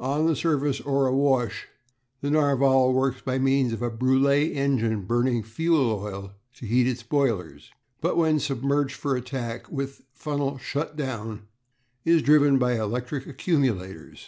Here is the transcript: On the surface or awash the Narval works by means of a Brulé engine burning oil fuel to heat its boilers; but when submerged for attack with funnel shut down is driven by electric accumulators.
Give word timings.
On 0.00 0.26
the 0.26 0.34
surface 0.34 0.80
or 0.80 1.06
awash 1.06 1.68
the 2.20 2.30
Narval 2.30 2.92
works 2.92 3.20
by 3.20 3.38
means 3.38 3.72
of 3.72 3.80
a 3.80 3.92
Brulé 3.92 4.52
engine 4.56 5.02
burning 5.02 5.36
oil 5.36 5.42
fuel 5.44 6.32
to 6.54 6.66
heat 6.66 6.88
its 6.88 7.04
boilers; 7.04 7.70
but 8.00 8.16
when 8.16 8.40
submerged 8.40 8.96
for 8.96 9.14
attack 9.14 9.70
with 9.70 10.02
funnel 10.12 10.58
shut 10.58 10.96
down 10.96 11.46
is 12.04 12.22
driven 12.22 12.58
by 12.58 12.72
electric 12.74 13.24
accumulators. 13.28 14.26